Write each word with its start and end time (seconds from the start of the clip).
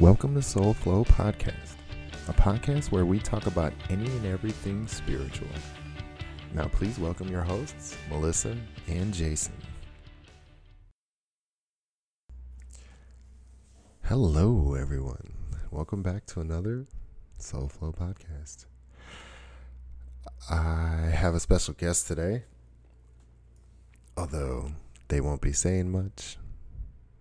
Welcome 0.00 0.34
to 0.36 0.40
Soul 0.40 0.72
Flow 0.72 1.04
Podcast, 1.04 1.74
a 2.26 2.32
podcast 2.32 2.90
where 2.90 3.04
we 3.04 3.18
talk 3.18 3.46
about 3.46 3.74
any 3.90 4.06
and 4.06 4.24
everything 4.24 4.86
spiritual. 4.88 5.46
Now, 6.54 6.68
please 6.68 6.98
welcome 6.98 7.28
your 7.28 7.42
hosts, 7.42 7.98
Melissa 8.08 8.56
and 8.88 9.12
Jason. 9.12 9.52
Hello, 14.06 14.72
everyone. 14.72 15.34
Welcome 15.70 16.02
back 16.02 16.24
to 16.28 16.40
another 16.40 16.86
Soul 17.36 17.68
Flow 17.68 17.92
Podcast. 17.92 18.64
I 20.48 21.10
have 21.12 21.34
a 21.34 21.40
special 21.40 21.74
guest 21.74 22.06
today, 22.06 22.44
although 24.16 24.70
they 25.08 25.20
won't 25.20 25.42
be 25.42 25.52
saying 25.52 25.92
much 25.92 26.38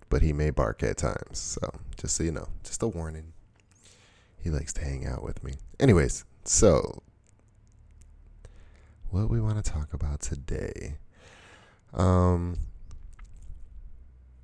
but 0.09 0.21
he 0.21 0.33
may 0.33 0.49
bark 0.49 0.83
at 0.83 0.97
times. 0.97 1.37
So 1.37 1.71
just 1.97 2.15
so 2.15 2.23
you 2.23 2.31
know, 2.31 2.47
just 2.63 2.83
a 2.83 2.87
warning. 2.87 3.33
He 4.41 4.49
likes 4.49 4.73
to 4.73 4.81
hang 4.81 5.05
out 5.05 5.23
with 5.23 5.43
me. 5.43 5.53
Anyways, 5.79 6.25
so 6.43 7.03
what 9.09 9.29
we 9.29 9.41
want 9.41 9.63
to 9.63 9.71
talk 9.71 9.93
about 9.93 10.21
today. 10.21 10.97
Um 11.93 12.57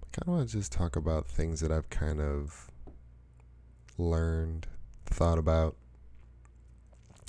I 0.03 0.17
kind 0.17 0.27
of 0.27 0.33
want 0.35 0.49
to 0.49 0.57
just 0.57 0.71
talk 0.71 0.95
about 0.95 1.27
things 1.27 1.59
that 1.59 1.71
I've 1.71 1.89
kind 1.89 2.21
of 2.21 2.71
learned, 3.97 4.67
thought 5.05 5.37
about, 5.37 5.75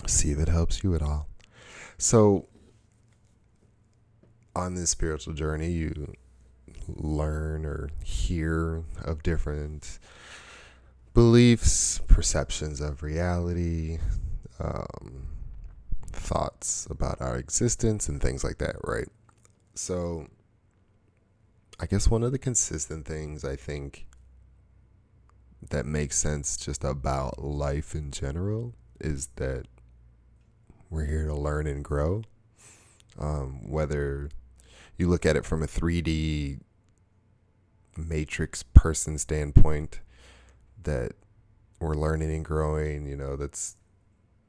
see 0.06 0.30
if 0.30 0.38
it 0.38 0.48
helps 0.48 0.84
you 0.84 0.94
at 0.94 1.02
all. 1.02 1.28
So 1.98 2.46
on 4.54 4.74
this 4.74 4.90
spiritual 4.90 5.34
journey, 5.34 5.70
you 5.70 6.14
learn 6.88 7.64
or 7.64 7.90
hear 8.04 8.84
of 9.04 9.22
different 9.22 9.98
beliefs, 11.14 12.00
perceptions 12.06 12.80
of 12.80 13.02
reality, 13.02 13.98
um, 14.58 15.28
thoughts 16.12 16.86
about 16.90 17.20
our 17.20 17.36
existence, 17.36 18.08
and 18.08 18.20
things 18.20 18.44
like 18.44 18.58
that, 18.58 18.76
right? 18.84 19.08
So, 19.74 20.28
I 21.78 21.86
guess 21.86 22.08
one 22.08 22.22
of 22.22 22.32
the 22.32 22.38
consistent 22.38 23.06
things 23.06 23.44
I 23.44 23.56
think 23.56 24.06
that 25.70 25.86
makes 25.86 26.16
sense 26.16 26.56
just 26.56 26.84
about 26.84 27.42
life 27.42 27.94
in 27.94 28.10
general 28.10 28.74
is 29.00 29.28
that 29.36 29.66
we're 30.90 31.06
here 31.06 31.26
to 31.26 31.34
learn 31.34 31.66
and 31.66 31.84
grow. 31.84 32.22
Um, 33.18 33.70
whether 33.70 34.28
you 34.98 35.08
look 35.08 35.26
at 35.26 35.36
it 35.36 35.44
from 35.44 35.62
a 35.62 35.66
3D 35.66 36.60
matrix 37.96 38.62
person 38.62 39.18
standpoint 39.18 40.00
that 40.82 41.12
we're 41.80 41.94
learning 41.94 42.30
and 42.30 42.44
growing, 42.44 43.06
you 43.06 43.16
know, 43.16 43.36
that's 43.36 43.76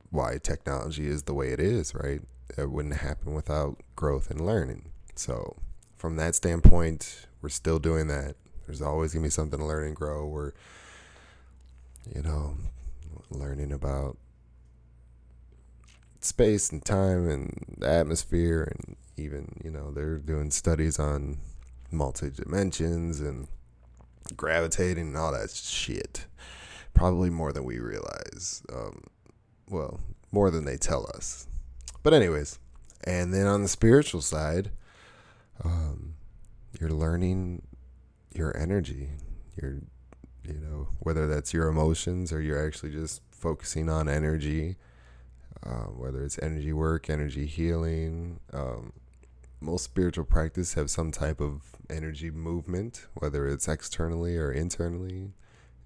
why 0.10 0.38
technology 0.42 1.08
is 1.08 1.24
the 1.24 1.34
way 1.34 1.50
it 1.50 1.60
is, 1.60 1.94
right? 1.94 2.22
It 2.58 2.72
wouldn't 2.72 2.98
happen 2.98 3.34
without 3.34 3.82
growth 3.96 4.32
and 4.32 4.46
learning. 4.46 4.92
So, 5.16 5.58
from 5.98 6.16
that 6.18 6.36
standpoint, 6.36 7.28
we're 7.42 7.50
still 7.50 7.80
doing 7.80 8.08
that. 8.08 8.36
There's 8.66 8.82
always 8.82 9.14
going 9.14 9.24
to 9.24 9.28
be 9.28 9.32
something 9.32 9.60
to 9.60 9.66
learn 9.66 9.88
and 9.88 9.96
grow. 9.96 10.28
We're, 10.28 10.52
you 12.14 12.22
know, 12.22 12.56
learning 13.30 13.72
about 13.72 14.18
space 16.22 16.72
and 16.72 16.84
time 16.84 17.30
and 17.30 17.84
atmosphere 17.84 18.72
and 18.76 18.96
even, 19.18 19.60
you 19.64 19.72
know, 19.72 19.92
they're 19.92 20.20
doing 20.20 20.52
studies 20.52 21.00
on 21.00 21.38
multi 21.92 22.30
dimensions 22.30 23.20
and 23.20 23.48
gravitating 24.36 25.08
and 25.08 25.18
all 25.18 25.32
that 25.32 25.50
shit. 25.52 26.26
Probably 26.94 27.30
more 27.30 27.54
than 27.54 27.64
we 27.64 27.80
realize. 27.80 28.64
Um, 28.74 29.04
well, 29.70 30.00
more 30.32 30.50
than 30.50 30.66
they 30.66 30.78
tell 30.78 31.08
us. 31.16 31.48
But, 32.04 32.14
anyways, 32.14 32.60
and 33.04 33.34
then 33.34 33.48
on 33.48 33.62
the 33.62 33.68
spiritual 33.68 34.22
side, 34.22 34.72
um, 35.64 36.16
you're 36.80 36.90
learning 36.90 37.62
your 38.34 38.56
energy, 38.58 39.10
your, 39.62 39.82
you 40.44 40.60
know, 40.60 40.88
whether 41.00 41.28
that's 41.28 41.54
your 41.54 41.68
emotions 41.68 42.32
or 42.32 42.42
you're 42.42 42.66
actually 42.66 42.92
just 42.92 43.22
focusing 43.32 43.90
on 43.90 44.08
energy, 44.08 44.76
uh, 45.66 45.86
whether 45.86 46.24
it's 46.24 46.40
energy 46.42 46.74
work, 46.74 47.10
energy 47.10 47.46
healing, 47.46 48.40
um, 48.54 48.94
most 49.60 49.84
spiritual 49.84 50.26
practice 50.26 50.74
have 50.76 50.90
some 50.90 51.12
type 51.12 51.42
of 51.42 51.62
energy 51.90 52.30
movement, 52.30 53.08
whether 53.16 53.48
it's 53.48 53.68
externally 53.68 54.38
or 54.38 54.52
internally. 54.52 55.32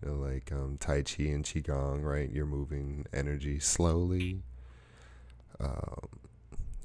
You 0.01 0.09
know, 0.09 0.15
like 0.15 0.51
um, 0.51 0.77
Tai 0.79 1.03
Chi 1.03 1.23
and 1.23 1.45
Qigong, 1.45 2.03
right? 2.03 2.29
You're 2.29 2.45
moving 2.45 3.05
energy 3.13 3.59
slowly. 3.59 4.41
Um, 5.59 6.09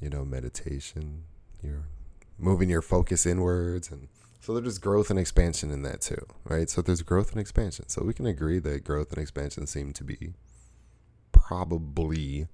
you 0.01 0.11
know, 0.11 0.25
meditation, 0.25 1.25
you're 1.63 1.87
moving 2.39 2.69
your 2.69 2.83
focus 2.83 3.25
inwards. 3.25 3.91
And 3.91 4.09
so 4.41 4.61
there's 4.61 4.79
growth 4.79 5.09
and 5.09 5.19
expansion 5.19 5.71
in 5.71 5.83
that 5.83 6.03
too, 6.03 6.27
right? 6.45 6.69
So 6.69 6.83
there's 6.83 7.01
growth 7.01 7.33
and 7.33 7.41
expansion. 7.41 7.89
So 7.89 8.03
we 8.05 8.13
can 8.13 8.27
agree 8.27 8.59
that 8.59 8.85
growth 8.85 9.13
and 9.13 9.19
expansion 9.19 9.67
seem 9.67 9.95
to 9.95 10.05
be 10.05 10.35
probably 11.33 12.49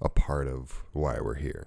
a 0.00 0.08
part 0.08 0.46
of 0.46 0.84
why 0.92 1.18
we're 1.20 1.34
here 1.34 1.66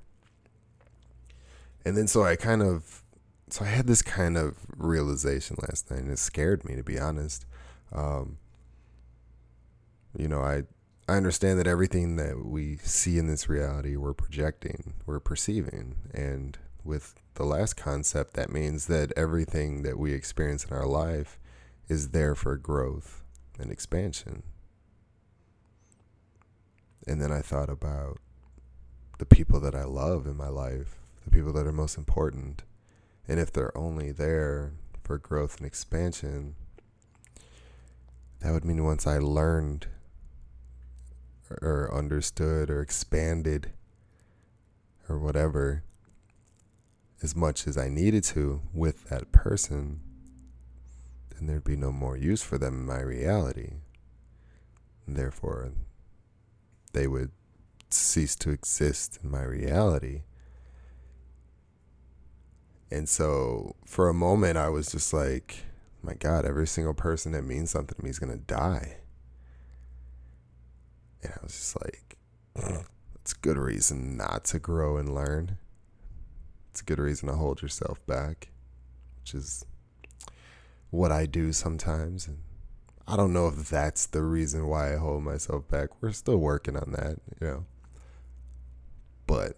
and 1.86 1.98
then 1.98 2.08
so 2.08 2.24
I 2.24 2.36
kind 2.36 2.62
of 2.62 3.04
so 3.50 3.66
I 3.66 3.68
had 3.68 3.88
this 3.88 4.02
kind 4.02 4.38
of 4.38 4.58
realization 4.76 5.58
last 5.62 5.92
night, 5.92 6.02
and 6.02 6.12
it 6.12 6.20
scared 6.20 6.64
me 6.64 6.76
to 6.76 6.84
be 6.84 7.00
honest. 7.00 7.46
Um, 7.92 8.38
you 10.18 10.28
know, 10.28 10.42
I 10.42 10.64
I 11.08 11.16
understand 11.16 11.60
that 11.60 11.68
everything 11.68 12.16
that 12.16 12.46
we 12.46 12.78
see 12.78 13.18
in 13.18 13.28
this 13.28 13.50
reality 13.50 13.96
we're 13.96 14.14
projecting, 14.14 14.94
we're 15.06 15.20
perceiving, 15.20 15.96
and 16.14 16.58
with 16.84 17.16
the 17.36 17.44
last 17.44 17.76
concept, 17.76 18.34
that 18.34 18.52
means 18.52 18.88
that 18.88 19.12
everything 19.16 19.84
that 19.84 19.98
we 19.98 20.14
experience 20.14 20.66
in 20.66 20.76
our 20.76 20.86
life 20.86 21.40
is 21.88 22.10
there 22.10 22.36
for 22.36 22.58
growth 22.58 23.24
and 23.60 23.72
expansion. 23.72 24.44
And 27.08 27.22
then 27.22 27.32
I 27.32 27.42
thought 27.42 27.70
about 27.70 28.20
the 29.18 29.26
people 29.26 29.60
that 29.60 29.76
I 29.76 29.84
love 29.84 30.26
in 30.26 30.36
my 30.36 30.48
life 30.48 31.01
the 31.24 31.32
people 31.32 31.54
that 31.54 31.68
are 31.68 31.72
most 31.72 31.98
important. 31.98 32.64
And 33.28 33.40
if 33.40 33.52
they're 33.52 33.78
only 33.78 34.12
there 34.12 34.74
for 35.04 35.18
growth 35.18 35.58
and 35.58 35.66
expansion, 35.66 36.56
that 38.40 38.52
would 38.52 38.66
mean 38.66 38.84
once 38.84 39.06
I 39.06 39.18
learned 39.20 39.88
or 41.62 41.94
understood 41.94 42.70
or 42.70 42.82
expanded 42.82 43.72
or 45.10 45.20
whatever 45.20 45.84
as 47.22 47.36
much 47.36 47.68
as 47.68 47.78
I 47.78 47.90
needed 47.90 48.24
to 48.26 48.62
with 48.74 49.06
that 49.10 49.32
person, 49.32 50.02
then 51.30 51.48
there'd 51.48 51.64
be 51.64 51.76
no 51.76 51.92
more 51.92 52.18
use 52.18 52.42
for 52.42 52.58
them 52.58 52.80
in 52.80 52.86
my 52.86 53.02
reality. 53.02 53.74
And 55.06 55.16
therefore, 55.16 55.72
they 56.94 57.08
would 57.08 57.32
cease 57.90 58.36
to 58.38 58.50
exist 58.50 59.20
in 59.24 59.30
my 59.30 59.44
reality. 59.44 60.24
And 62.92 63.08
so 63.08 63.76
for 63.86 64.10
a 64.10 64.14
moment, 64.14 64.58
I 64.58 64.68
was 64.68 64.92
just 64.92 65.14
like, 65.14 65.64
my 66.04 66.14
God, 66.14 66.46
every 66.46 66.68
single 66.68 66.94
person 66.94 67.32
that 67.32 67.44
means 67.44 67.72
something 67.72 67.96
to 67.96 68.04
me 68.04 68.10
is 68.10 68.20
going 68.20 68.34
to 68.34 68.46
die. 68.46 68.98
And 71.24 71.32
I 71.32 71.38
was 71.42 71.54
just 71.54 71.82
like, 71.82 72.18
it's 73.16 73.32
a 73.32 73.40
good 73.42 73.58
reason 73.58 74.18
not 74.18 74.44
to 74.46 74.60
grow 74.60 74.98
and 74.98 75.16
learn. 75.16 75.58
It's 76.72 76.82
a 76.82 76.86
good 76.86 77.00
reason 77.00 77.30
to 77.30 77.36
hold 77.36 77.62
yourself 77.62 78.06
back, 78.08 78.50
which 79.22 79.34
is 79.36 79.66
what 80.90 81.12
I 81.12 81.28
do 81.28 81.54
sometimes. 81.54 82.28
And 82.28 82.40
I 83.08 83.16
don't 83.16 83.32
know 83.32 83.48
if 83.48 83.70
that's 83.70 84.06
the 84.06 84.24
reason 84.24 84.68
why 84.68 84.94
I 84.94 84.98
hold 84.98 85.24
myself 85.24 85.68
back. 85.70 86.02
We're 86.02 86.12
still 86.12 86.38
working 86.38 86.76
on 86.76 86.92
that, 86.94 87.20
you 87.40 87.48
know. 87.48 87.66
But 89.28 89.58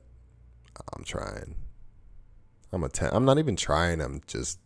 I'm 0.96 1.04
trying. 1.04 1.56
I'm 2.74 2.84
a 2.84 2.90
ten. 2.90 3.12
I'm 3.14 3.24
not 3.24 3.38
even 3.38 3.56
trying. 3.56 4.02
I'm 4.02 4.22
just 4.26 4.60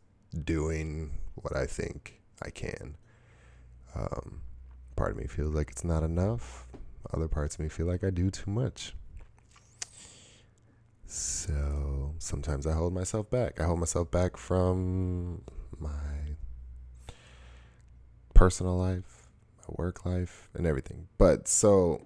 doing 0.43 1.11
what 1.35 1.55
I 1.55 1.65
think 1.65 2.21
I 2.41 2.49
can. 2.49 2.95
Um, 3.93 4.41
part 4.95 5.11
of 5.11 5.17
me 5.17 5.27
feels 5.27 5.53
like 5.53 5.69
it's 5.69 5.83
not 5.83 6.03
enough. 6.03 6.67
Other 7.13 7.27
parts 7.27 7.55
of 7.55 7.61
me 7.61 7.69
feel 7.69 7.85
like 7.85 8.03
I 8.03 8.09
do 8.09 8.29
too 8.29 8.49
much. 8.49 8.95
So 11.05 12.13
sometimes 12.17 12.65
I 12.65 12.73
hold 12.73 12.93
myself 12.93 13.29
back. 13.29 13.59
I 13.59 13.65
hold 13.65 13.79
myself 13.79 14.09
back 14.09 14.37
from 14.37 15.41
my 15.77 16.35
personal 18.33 18.77
life, 18.77 19.27
my 19.67 19.75
work 19.77 20.05
life, 20.05 20.49
and 20.53 20.65
everything. 20.65 21.07
But 21.17 21.47
so, 21.47 22.01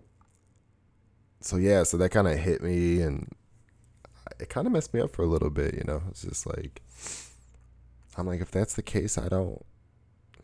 so 1.42 1.57
yeah, 1.57 1.83
so 1.83 1.97
that 1.97 2.09
kind 2.09 2.27
of 2.27 2.38
hit 2.39 2.62
me, 2.62 3.01
and 3.01 3.27
it 4.42 4.50
kind 4.50 4.68
of 4.68 4.74
messed 4.74 4.94
me 4.94 5.02
up 5.02 5.16
for 5.16 5.24
a 5.24 5.28
little 5.28 5.50
bit, 5.50 5.76
you 5.76 5.84
know. 5.86 6.02
It's 6.10 6.24
just 6.24 6.46
like 6.46 6.82
I'm 8.18 8.28
like, 8.28 8.42
if 8.42 8.52
that's 8.52 8.74
the 8.74 8.84
case, 8.84 9.18
I 9.18 9.30
don't, 9.30 9.64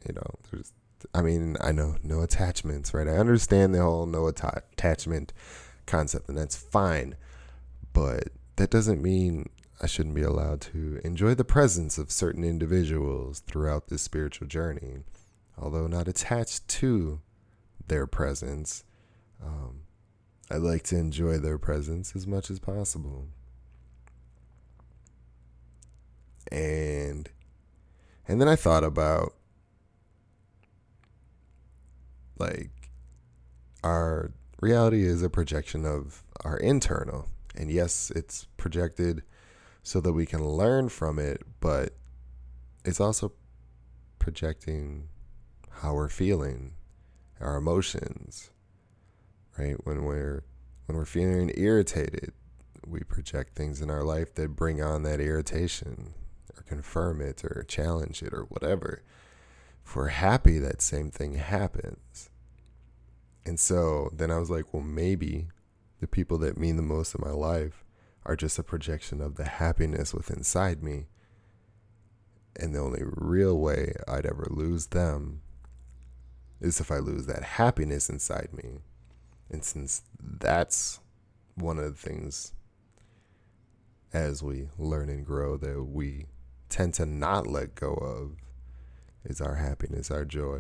you 0.08 0.14
know, 0.14 0.36
there's 0.52 0.74
I 1.14 1.22
mean, 1.22 1.58
I 1.62 1.72
know 1.72 1.96
no 2.04 2.22
attachments, 2.22 2.94
right? 2.94 3.08
I 3.08 3.18
understand 3.18 3.74
the 3.74 3.82
whole 3.82 4.06
no 4.06 4.28
atta- 4.28 4.64
attachment 4.74 5.34
concept, 5.86 6.30
and 6.30 6.38
that's 6.38 6.56
fine. 6.56 7.16
But 7.94 8.30
that 8.56 8.70
doesn't 8.70 9.02
mean 9.02 9.50
I 9.82 9.88
shouldn't 9.88 10.16
be 10.16 10.24
allowed 10.24 10.62
to 10.62 11.00
enjoy 11.04 11.36
the 11.36 11.44
presence 11.44 11.98
of 11.98 12.12
certain 12.12 12.44
individuals 12.44 13.40
throughout 13.42 13.88
this 13.88 14.02
spiritual 14.02 14.48
journey, 14.48 15.04
although 15.58 15.88
not 15.88 16.08
attached 16.08 16.68
to 16.70 17.22
their 17.88 18.08
presence. 18.08 18.84
Um, 19.44 19.82
I'd 20.50 20.58
like 20.58 20.84
to 20.84 20.98
enjoy 20.98 21.38
their 21.38 21.58
presence 21.58 22.16
as 22.16 22.26
much 22.26 22.50
as 22.50 22.60
possible. 22.60 23.28
And 26.52 27.30
and 28.28 28.42
then 28.42 28.48
I 28.48 28.56
thought 28.56 28.84
about 28.84 29.34
like 32.38 32.92
our 33.84 34.32
reality 34.62 35.04
is 35.04 35.24
a 35.24 35.30
projection 35.30 35.86
of 35.86 36.24
our 36.44 36.58
internal. 36.58 37.28
And 37.56 37.72
yes, 37.72 38.12
it's 38.16 38.48
projected 38.58 39.24
so 39.82 40.02
that 40.02 40.14
we 40.14 40.26
can 40.26 40.46
learn 40.46 40.90
from 40.90 41.18
it, 41.18 41.42
but 41.60 41.94
it's 42.84 43.00
also 43.00 43.32
projecting 44.20 45.08
how 45.82 45.94
we're 45.94 46.10
feeling, 46.10 46.74
our 47.40 47.56
emotions. 47.56 48.52
Right? 49.58 49.76
When 49.86 50.04
we're 50.04 50.44
when 50.86 50.98
we're 50.98 51.06
feeling 51.06 51.52
irritated, 51.56 52.34
we 52.86 53.00
project 53.02 53.56
things 53.56 53.82
in 53.82 53.90
our 53.90 54.04
life 54.04 54.36
that 54.36 54.56
bring 54.56 54.82
on 54.82 55.04
that 55.04 55.20
irritation 55.20 56.14
or 56.58 56.64
confirm 56.64 57.22
it 57.22 57.44
or 57.44 57.64
challenge 57.68 58.24
it 58.24 58.34
or 58.34 58.44
whatever. 58.44 59.04
If 59.86 59.96
we're 59.96 60.08
happy, 60.08 60.60
that 60.60 60.82
same 60.82 61.12
thing 61.12 61.36
happens. 61.36 62.30
And 63.46 63.60
so 63.60 64.10
then 64.14 64.32
I 64.32 64.38
was 64.38 64.50
like, 64.50 64.74
well, 64.74 64.84
maybe 64.84 65.48
the 66.02 66.08
people 66.08 66.38
that 66.40 66.58
mean 66.58 66.76
the 66.76 66.82
most 66.82 67.16
in 67.16 67.22
my 67.24 67.32
life 67.32 67.86
are 68.26 68.36
just 68.36 68.60
a 68.60 68.64
projection 68.64 69.22
of 69.22 69.36
the 69.36 69.46
happiness 69.46 70.14
within 70.14 70.40
inside 70.40 70.84
me. 70.84 71.08
And 72.58 72.76
the 72.76 72.80
only 72.80 73.04
real 73.06 73.58
way 73.58 73.94
I'd 74.08 74.26
ever 74.26 74.48
lose 74.50 74.88
them 74.88 75.42
is 76.60 76.80
if 76.80 76.92
I 76.92 76.98
lose 76.98 77.26
that 77.28 77.44
happiness 77.44 78.10
inside 78.10 78.50
me. 78.52 78.80
And 79.50 79.64
since 79.64 80.02
that's 80.20 81.00
one 81.56 81.80
of 81.80 81.86
the 81.86 82.10
things 82.10 82.54
as 84.14 84.44
we 84.44 84.68
learn 84.78 85.10
and 85.10 85.26
grow 85.26 85.58
that 85.58 85.84
we 85.84 86.26
tend 86.70 86.94
to 86.96 87.06
not 87.06 87.48
let 87.48 87.76
go 87.76 87.94
of 87.94 88.38
is 89.24 89.42
our 89.42 89.56
happiness, 89.56 90.12
our 90.12 90.26
joy. 90.26 90.60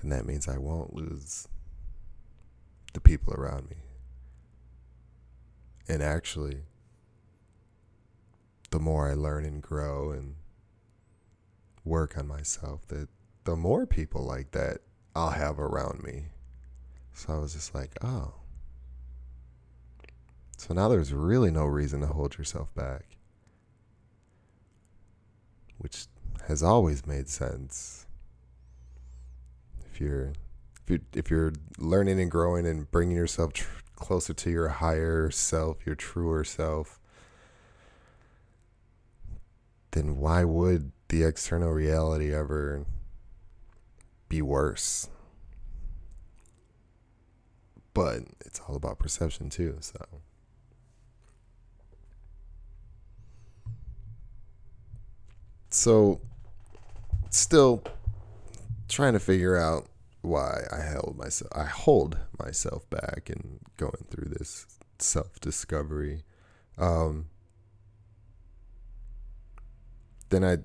Then 0.00 0.10
that 0.10 0.26
means 0.26 0.48
I 0.48 0.58
won't 0.58 0.94
lose 0.94 1.48
the 2.92 3.00
people 3.00 3.34
around 3.34 3.68
me. 3.70 3.76
And 5.88 6.02
actually, 6.02 6.62
the 8.70 8.78
more 8.78 9.10
I 9.10 9.14
learn 9.14 9.44
and 9.44 9.62
grow 9.62 10.10
and 10.10 10.36
work 11.84 12.16
on 12.16 12.26
myself, 12.26 12.86
that 12.88 13.08
the 13.44 13.56
more 13.56 13.86
people 13.86 14.24
like 14.24 14.52
that 14.52 14.78
I'll 15.14 15.30
have 15.30 15.60
around 15.60 16.02
me. 16.02 16.24
So 17.12 17.32
I 17.32 17.38
was 17.38 17.52
just 17.54 17.74
like, 17.74 17.92
oh. 18.02 18.34
So 20.56 20.74
now 20.74 20.88
there's 20.88 21.12
really 21.12 21.50
no 21.50 21.66
reason 21.66 22.00
to 22.00 22.06
hold 22.06 22.38
yourself 22.38 22.74
back, 22.74 23.16
which 25.84 26.06
has 26.48 26.62
always 26.62 27.06
made 27.06 27.28
sense. 27.28 28.06
If 29.92 30.00
you're 30.00 30.32
if 30.82 30.90
you're, 30.90 30.98
if 31.12 31.30
you're 31.30 31.52
learning 31.78 32.18
and 32.20 32.30
growing 32.30 32.66
and 32.66 32.90
bringing 32.90 33.16
yourself 33.16 33.52
tr- 33.52 33.68
closer 33.94 34.32
to 34.32 34.50
your 34.50 34.68
higher 34.68 35.30
self, 35.30 35.84
your 35.86 35.94
truer 35.94 36.42
self, 36.42 36.98
then 39.92 40.16
why 40.16 40.42
would 40.42 40.90
the 41.08 41.22
external 41.22 41.70
reality 41.70 42.34
ever 42.34 42.86
be 44.28 44.40
worse? 44.40 45.08
But 47.92 48.22
it's 48.44 48.60
all 48.66 48.74
about 48.74 48.98
perception 48.98 49.50
too, 49.50 49.76
so. 49.80 50.04
So, 55.74 56.20
still 57.30 57.82
trying 58.88 59.14
to 59.14 59.18
figure 59.18 59.56
out 59.56 59.88
why 60.22 60.62
I 60.70 60.80
held 60.80 61.16
myself 61.18 61.50
I 61.52 61.64
hold 61.64 62.16
myself 62.38 62.88
back 62.90 63.28
and 63.28 63.58
going 63.76 64.04
through 64.08 64.28
this 64.38 64.66
self 65.00 65.40
discovery. 65.40 66.22
Um, 66.78 67.26
then 70.34 70.44
I, 70.44 70.58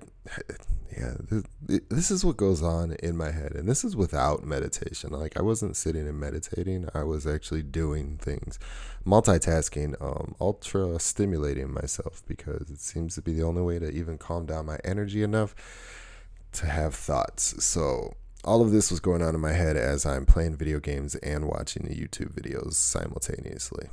yeah, 0.96 1.14
this, 1.30 1.80
this 1.88 2.10
is 2.10 2.24
what 2.24 2.36
goes 2.36 2.62
on 2.62 2.92
in 3.02 3.16
my 3.16 3.30
head, 3.30 3.52
and 3.52 3.68
this 3.68 3.84
is 3.84 3.94
without 3.94 4.44
meditation. 4.44 5.10
Like 5.10 5.38
I 5.38 5.42
wasn't 5.42 5.76
sitting 5.76 6.08
and 6.08 6.18
meditating; 6.18 6.88
I 6.94 7.04
was 7.04 7.26
actually 7.26 7.62
doing 7.62 8.18
things, 8.18 8.58
multitasking, 9.06 9.94
um, 10.02 10.34
ultra 10.40 10.98
stimulating 10.98 11.72
myself 11.72 12.22
because 12.26 12.70
it 12.70 12.80
seems 12.80 13.14
to 13.14 13.22
be 13.22 13.32
the 13.32 13.44
only 13.44 13.62
way 13.62 13.78
to 13.78 13.90
even 13.90 14.18
calm 14.18 14.46
down 14.46 14.66
my 14.66 14.78
energy 14.84 15.22
enough 15.22 15.54
to 16.52 16.66
have 16.66 16.94
thoughts. 16.94 17.64
So 17.64 18.14
all 18.44 18.62
of 18.62 18.72
this 18.72 18.90
was 18.90 18.98
going 18.98 19.22
on 19.22 19.34
in 19.34 19.40
my 19.40 19.52
head 19.52 19.76
as 19.76 20.04
I'm 20.04 20.26
playing 20.26 20.56
video 20.56 20.80
games 20.80 21.14
and 21.16 21.46
watching 21.46 21.86
the 21.86 21.94
YouTube 21.94 22.32
videos 22.32 22.74
simultaneously 22.74 23.88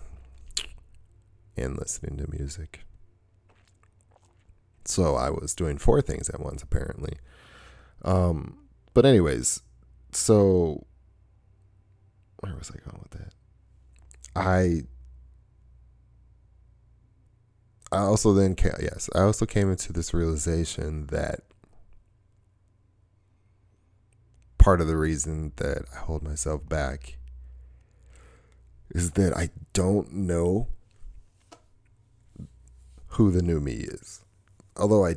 and 1.55 1.77
listening 1.77 2.17
to 2.17 2.31
music. 2.31 2.81
So 4.87 5.15
I 5.15 5.29
was 5.29 5.53
doing 5.53 5.77
four 5.77 6.01
things 6.01 6.29
at 6.29 6.39
once, 6.39 6.63
apparently. 6.63 7.17
Um, 8.03 8.57
but, 8.93 9.05
anyways, 9.05 9.61
so 10.11 10.85
where 12.39 12.55
was 12.55 12.71
I 12.71 12.89
going 12.89 13.01
with 13.03 13.11
that? 13.19 13.33
I. 14.35 14.81
I 17.89 17.99
also 17.99 18.33
then 18.33 18.53
came, 18.55 18.73
yes, 18.81 19.09
I 19.15 19.21
also 19.21 19.45
came 19.45 19.71
into 19.71 19.93
this 19.93 20.13
realization 20.13 21.07
that 21.07 21.39
part 24.57 24.81
of 24.81 24.87
the 24.87 24.97
reason 24.97 25.53
that 25.55 25.85
I 25.95 25.99
hold 25.99 26.21
myself 26.21 26.67
back 26.67 27.17
is 28.89 29.11
that 29.11 29.37
I 29.37 29.51
don't 29.71 30.11
know 30.11 30.67
who 33.11 33.31
the 33.31 33.41
new 33.41 33.61
me 33.61 33.73
is. 33.75 34.21
Although 34.77 35.05
I 35.05 35.15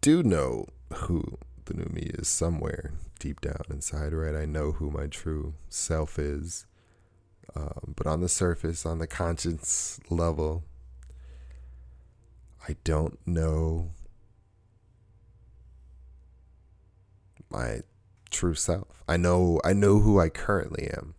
do 0.00 0.22
know 0.22 0.66
who 0.92 1.38
the 1.66 1.74
new 1.74 1.90
me 1.92 2.10
is 2.14 2.26
somewhere 2.26 2.92
deep 3.18 3.40
down 3.40 3.62
inside, 3.70 4.12
right? 4.12 4.34
I 4.34 4.46
know 4.46 4.72
who 4.72 4.90
my 4.90 5.06
true 5.06 5.54
self 5.68 6.18
is. 6.18 6.66
Um, 7.54 7.94
but 7.96 8.06
on 8.06 8.20
the 8.20 8.28
surface, 8.28 8.84
on 8.84 8.98
the 8.98 9.06
conscience 9.06 10.00
level, 10.10 10.64
I 12.66 12.76
don't 12.82 13.18
know 13.26 13.90
my 17.50 17.80
true 18.30 18.54
self. 18.54 19.02
I 19.06 19.16
know 19.16 19.60
I 19.64 19.74
know 19.74 20.00
who 20.00 20.18
I 20.18 20.30
currently 20.30 20.90
am. 20.90 21.14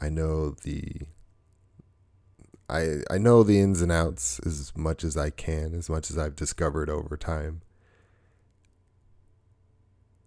I 0.00 0.08
know 0.08 0.50
the 0.50 1.02
I 2.72 3.02
I 3.14 3.18
know 3.18 3.42
the 3.42 3.60
ins 3.60 3.82
and 3.82 3.92
outs 3.92 4.40
as 4.46 4.72
much 4.76 5.04
as 5.04 5.16
I 5.16 5.30
can, 5.30 5.74
as 5.74 5.90
much 5.90 6.10
as 6.10 6.18
I've 6.18 6.36
discovered 6.36 6.88
over 6.88 7.16
time. 7.16 7.62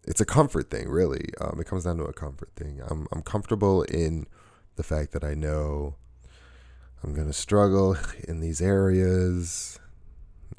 It's 0.08 0.22
a 0.22 0.26
comfort 0.26 0.70
thing, 0.70 0.88
really. 0.88 1.30
Um, 1.42 1.60
it 1.60 1.66
comes 1.66 1.86
down 1.86 1.98
to 1.98 2.04
a 2.04 2.14
comfort 2.14 2.52
thing. 2.56 2.82
I'm 2.88 3.08
I'm 3.12 3.24
comfortable 3.24 3.84
in 3.84 4.28
the 4.76 4.84
fact 4.84 5.12
that 5.14 5.24
I 5.24 5.34
know 5.34 5.96
I'm 7.04 7.14
gonna 7.14 7.34
struggle 7.34 7.98
in 8.28 8.40
these 8.40 8.62
areas, 8.62 9.80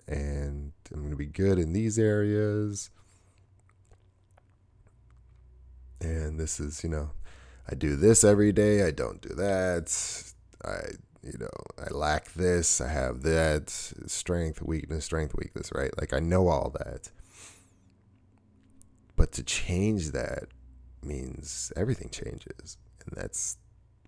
and 0.08 0.72
I'm 0.92 1.04
gonna 1.04 1.16
be 1.16 1.26
good 1.26 1.58
in 1.58 1.72
these 1.72 1.98
areas 1.98 2.90
and 6.00 6.38
this 6.38 6.60
is 6.60 6.84
you 6.84 6.90
know 6.90 7.10
i 7.70 7.74
do 7.74 7.96
this 7.96 8.22
every 8.22 8.52
day 8.52 8.82
i 8.86 8.90
don't 8.90 9.20
do 9.22 9.30
that 9.30 9.90
i 10.64 10.78
you 11.26 11.38
know 11.38 11.50
i 11.84 11.92
lack 11.92 12.32
this 12.32 12.80
i 12.80 12.88
have 12.88 13.22
that 13.22 13.70
strength 14.06 14.62
weakness 14.62 15.04
strength 15.04 15.34
weakness 15.34 15.70
right? 15.74 15.90
Like 15.98 16.12
i 16.14 16.20
know 16.20 16.48
all 16.48 16.70
that. 16.78 17.10
But 19.16 19.32
to 19.32 19.42
change 19.42 20.10
that 20.10 20.48
means 21.02 21.72
everything 21.76 22.10
changes. 22.10 22.76
And 23.06 23.16
that's 23.16 23.56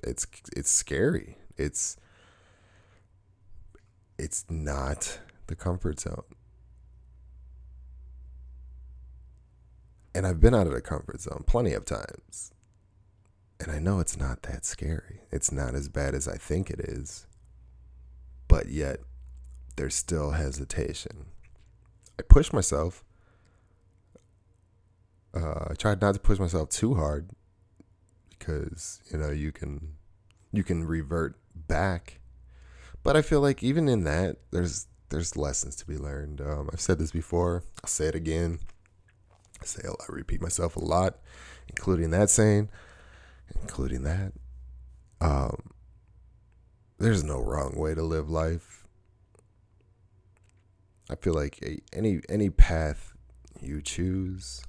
it's 0.03 0.27
it's 0.55 0.71
scary. 0.71 1.39
It's 1.57 1.97
it's 4.19 4.45
not 4.49 5.21
the 5.47 5.57
comfort 5.57 6.01
zone. 6.01 6.25
And 10.15 10.27
I've 10.27 10.41
been 10.41 10.55
out 10.55 10.67
of 10.67 10.73
the 10.73 10.81
comfort 10.81 11.21
zone 11.21 11.45
plenty 11.47 11.73
of 11.73 11.85
times. 11.85 12.53
And 13.61 13.73
I 13.73 13.79
know 13.79 13.99
it's 13.99 14.17
not 14.17 14.43
that 14.43 14.65
scary. 14.65 15.23
It's 15.33 15.50
not 15.50 15.75
as 15.75 15.88
bad 15.88 16.15
as 16.15 16.29
I 16.29 16.37
think 16.37 16.71
it 16.71 16.81
is. 16.81 17.27
But 18.47 18.69
yet, 18.69 19.00
there's 19.77 19.95
still 19.95 20.33
hesitation. 20.33 21.27
I 22.19 22.23
push 22.23 22.53
myself. 22.53 23.05
Uh, 25.35 25.67
I 25.71 25.75
tried 25.75 26.00
not 26.00 26.15
to 26.15 26.21
push 26.21 26.38
myself 26.38 26.71
too 26.71 26.95
hard 26.95 27.31
because 28.31 29.00
you 29.12 29.19
know 29.19 29.31
you 29.31 29.53
can 29.53 29.95
you 30.53 30.65
can 30.65 30.85
revert 30.85 31.38
back. 31.55 32.21
But 33.03 33.17
I 33.17 33.23
feel 33.23 33.41
like 33.41 33.62
even 33.62 33.88
in 33.88 34.05
that, 34.05 34.37
there's 34.50 34.87
there's 35.11 35.37
lessons 35.37 35.77
to 35.77 35.87
be 35.87 35.97
learned. 35.97 36.41
Um, 36.41 36.69
I've 36.73 36.81
said 36.81 36.99
this 36.99 37.12
before. 37.12 37.65
I'll 37.83 37.88
say 37.88 38.07
it 38.07 38.15
again. 38.15 38.59
I 39.61 39.65
say 39.65 39.83
I 39.87 40.05
repeat 40.09 40.41
myself 40.41 40.77
a 40.77 40.85
lot, 40.85 41.19
including 41.69 42.11
that 42.11 42.31
saying, 42.31 42.69
including 43.62 44.02
that. 44.02 44.33
Um, 45.21 45.71
there's 46.99 47.25
no 47.25 47.38
wrong 47.40 47.75
way 47.76 47.95
to 47.95 48.02
live 48.02 48.28
life. 48.28 48.87
I 51.11 51.14
feel 51.17 51.35
like 51.35 51.59
a, 51.62 51.78
any 51.93 52.21
any 52.28 52.50
path 52.50 53.14
you 53.61 53.81
choose, 53.81 54.62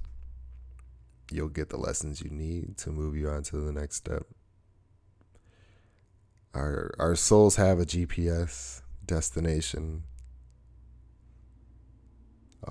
you'll 1.30 1.48
get 1.48 1.68
the 1.68 1.76
lessons 1.76 2.22
you 2.22 2.30
need 2.30 2.76
to 2.78 2.90
move 2.90 3.16
you 3.16 3.28
on 3.28 3.42
to 3.44 3.56
the 3.56 3.72
next 3.72 3.96
step. 3.96 4.24
Our 6.54 6.92
our 6.98 7.14
souls 7.14 7.56
have 7.56 7.78
a 7.78 7.84
GPS 7.84 8.82
destination. 9.04 10.04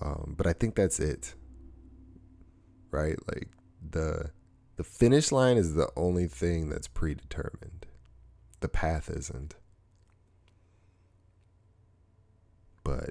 Um, 0.02 0.36
but 0.38 0.48
I 0.48 0.54
think 0.54 0.76
that's 0.76 1.00
it. 1.00 1.36
Right? 2.92 3.18
Like 3.28 3.50
the 3.88 4.32
the 4.80 4.86
finish 4.86 5.30
line 5.30 5.58
is 5.58 5.74
the 5.74 5.90
only 5.98 6.26
thing 6.26 6.70
that's 6.70 6.88
predetermined. 6.88 7.86
The 8.62 8.70
path 8.70 9.10
isn't. 9.10 9.56
But 12.86 13.10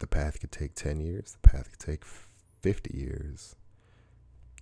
the 0.00 0.06
path 0.06 0.38
could 0.38 0.52
take 0.52 0.74
10 0.74 1.00
years, 1.00 1.34
the 1.40 1.48
path 1.48 1.70
could 1.70 1.78
take 1.78 2.04
50 2.60 2.94
years, 2.94 3.56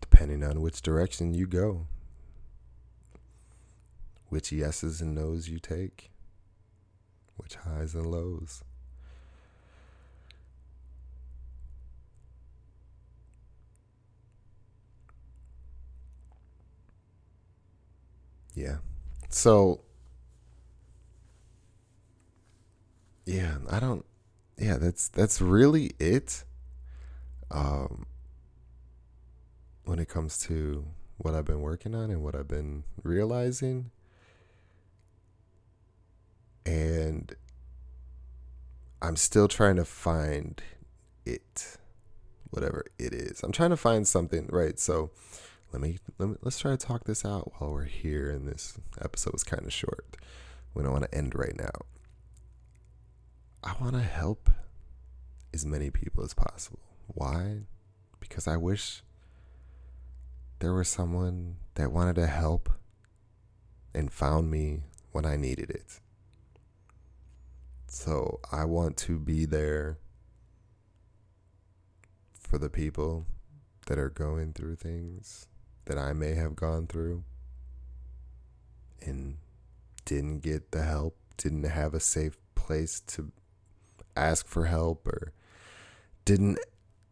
depending 0.00 0.44
on 0.44 0.60
which 0.60 0.82
direction 0.82 1.34
you 1.34 1.48
go, 1.48 1.88
which 4.28 4.52
yeses 4.52 5.00
and 5.00 5.16
nos 5.16 5.48
you 5.48 5.58
take, 5.58 6.12
which 7.38 7.56
highs 7.56 7.96
and 7.96 8.06
lows. 8.06 8.62
Yeah. 18.56 18.78
So, 19.28 19.82
yeah, 23.26 23.58
I 23.70 23.78
don't 23.78 24.04
yeah, 24.58 24.78
that's 24.78 25.08
that's 25.08 25.40
really 25.40 25.92
it. 25.98 26.44
Um, 27.50 28.06
when 29.84 29.98
it 29.98 30.08
comes 30.08 30.38
to 30.38 30.86
what 31.18 31.34
I've 31.34 31.44
been 31.44 31.60
working 31.60 31.94
on 31.94 32.10
and 32.10 32.22
what 32.22 32.34
I've 32.34 32.48
been 32.48 32.84
realizing, 33.02 33.90
and 36.64 37.34
I'm 39.02 39.16
still 39.16 39.48
trying 39.48 39.76
to 39.76 39.84
find 39.84 40.62
it, 41.26 41.76
whatever 42.50 42.86
it 42.98 43.12
is. 43.12 43.42
I'm 43.42 43.52
trying 43.52 43.70
to 43.70 43.76
find 43.76 44.08
something 44.08 44.48
right. 44.50 44.80
So 44.80 45.10
let 45.72 45.82
me, 45.82 45.98
let 46.18 46.28
me 46.28 46.36
let's 46.42 46.58
try 46.58 46.70
to 46.70 46.76
talk 46.76 47.04
this 47.04 47.24
out 47.24 47.52
while 47.56 47.72
we're 47.72 47.84
here. 47.84 48.30
And 48.30 48.48
this 48.48 48.78
episode 49.00 49.32
was 49.32 49.44
kind 49.44 49.64
of 49.64 49.72
short. 49.72 50.16
We 50.74 50.82
don't 50.82 50.92
want 50.92 51.10
to 51.10 51.16
end 51.16 51.34
right 51.34 51.56
now. 51.56 51.86
I 53.64 53.74
want 53.80 53.94
to 53.94 54.02
help 54.02 54.50
as 55.52 55.66
many 55.66 55.90
people 55.90 56.22
as 56.22 56.34
possible. 56.34 56.80
Why? 57.08 57.62
Because 58.20 58.46
I 58.46 58.56
wish 58.56 59.02
there 60.58 60.72
was 60.72 60.88
someone 60.88 61.56
that 61.74 61.92
wanted 61.92 62.16
to 62.16 62.26
help 62.26 62.70
and 63.94 64.12
found 64.12 64.50
me 64.50 64.84
when 65.12 65.24
I 65.24 65.36
needed 65.36 65.70
it. 65.70 66.00
So 67.88 68.40
I 68.52 68.64
want 68.64 68.96
to 68.98 69.18
be 69.18 69.46
there 69.46 69.98
for 72.38 72.58
the 72.58 72.68
people 72.68 73.26
that 73.86 73.98
are 73.98 74.10
going 74.10 74.52
through 74.52 74.76
things 74.76 75.46
that 75.86 75.98
I 75.98 76.12
may 76.12 76.34
have 76.34 76.54
gone 76.54 76.86
through 76.86 77.24
and 79.00 79.38
didn't 80.04 80.40
get 80.40 80.72
the 80.72 80.82
help, 80.82 81.16
didn't 81.36 81.64
have 81.64 81.94
a 81.94 82.00
safe 82.00 82.38
place 82.54 83.00
to 83.00 83.32
ask 84.16 84.46
for 84.46 84.66
help 84.66 85.06
or 85.06 85.32
didn't 86.24 86.58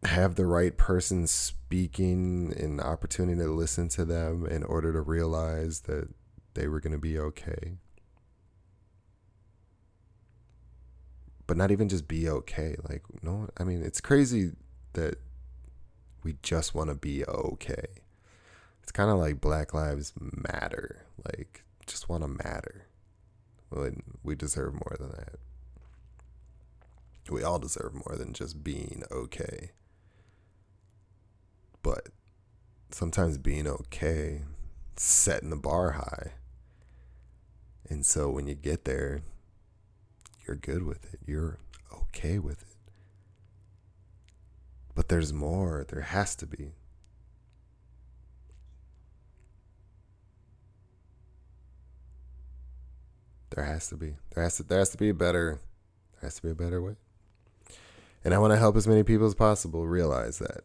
have 0.03 0.35
the 0.35 0.45
right 0.45 0.77
person 0.77 1.25
speaking 1.25 2.53
and 2.57 2.79
opportunity 2.81 3.41
to 3.41 3.49
listen 3.49 3.87
to 3.89 4.05
them 4.05 4.45
in 4.45 4.63
order 4.63 4.93
to 4.93 5.01
realize 5.01 5.81
that 5.81 6.09
they 6.53 6.67
were 6.67 6.79
going 6.79 6.93
to 6.93 6.99
be 6.99 7.17
okay. 7.17 7.77
But 11.47 11.57
not 11.57 11.71
even 11.71 11.89
just 11.89 12.07
be 12.07 12.27
okay. 12.27 12.75
Like, 12.89 13.03
no, 13.21 13.49
I 13.57 13.63
mean, 13.63 13.83
it's 13.83 14.01
crazy 14.01 14.51
that 14.93 15.19
we 16.23 16.35
just 16.41 16.73
want 16.73 16.89
to 16.89 16.95
be 16.95 17.23
okay. 17.25 17.85
It's 18.85 18.93
kind 18.93 19.09
of 19.09 19.17
like 19.17 19.41
Black 19.41 19.73
Lives 19.73 20.13
Matter. 20.19 21.05
Like, 21.25 21.65
just 21.85 22.07
want 22.07 22.23
to 22.23 22.29
matter. 22.29 22.85
We 24.23 24.35
deserve 24.35 24.73
more 24.73 24.95
than 24.97 25.09
that 25.09 25.35
we 27.29 27.43
all 27.43 27.59
deserve 27.59 27.93
more 27.93 28.17
than 28.17 28.33
just 28.33 28.63
being 28.63 29.03
okay. 29.11 29.71
But 31.81 32.09
sometimes 32.91 33.37
being 33.37 33.67
okay, 33.67 34.43
setting 34.95 35.49
the 35.49 35.55
bar 35.55 35.91
high. 35.91 36.33
And 37.89 38.05
so 38.05 38.29
when 38.29 38.47
you 38.47 38.55
get 38.55 38.85
there, 38.85 39.21
you're 40.47 40.55
good 40.55 40.83
with 40.83 41.13
it. 41.13 41.19
You're 41.25 41.59
okay 41.93 42.39
with 42.39 42.61
it. 42.61 42.91
But 44.95 45.09
there's 45.09 45.33
more. 45.33 45.85
There 45.87 46.01
has 46.01 46.35
to 46.37 46.47
be. 46.47 46.73
There 53.51 53.63
has 53.63 53.87
to 53.89 53.97
be. 53.97 54.15
There 54.33 54.43
has 54.43 54.57
to 54.57 54.63
there 54.63 54.79
has 54.79 54.89
to 54.89 54.97
be 54.97 55.09
a 55.09 55.13
better 55.13 55.59
there 56.13 56.21
has 56.27 56.35
to 56.35 56.41
be 56.41 56.49
a 56.49 56.55
better 56.55 56.81
way. 56.81 56.95
And 58.23 58.33
I 58.33 58.39
want 58.39 58.53
to 58.53 58.57
help 58.57 58.75
as 58.75 58.87
many 58.87 59.03
people 59.03 59.27
as 59.27 59.35
possible 59.35 59.85
realize 59.87 60.39
that, 60.39 60.61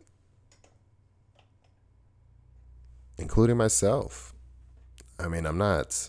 including 3.18 3.58
myself. 3.58 4.34
I 5.18 5.28
mean, 5.28 5.44
I'm 5.44 5.58
not, 5.58 6.08